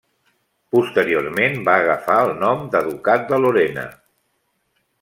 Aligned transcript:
Posteriorment 0.75 1.59
va 1.67 1.75
agafar 1.83 2.15
el 2.29 2.33
nom 2.45 2.63
de 2.77 2.81
ducat 2.87 3.29
de 3.33 3.41
Lorena. 3.45 3.85